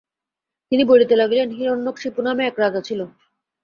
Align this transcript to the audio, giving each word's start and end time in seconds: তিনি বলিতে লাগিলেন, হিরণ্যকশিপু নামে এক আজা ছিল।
তিনি 0.71 0.83
বলিতে 0.83 1.13
লাগিলেন, 1.15 1.47
হিরণ্যকশিপু 1.49 2.19
নামে 2.21 2.43
এক 2.45 2.55
আজা 2.59 2.81
ছিল। 2.81 2.99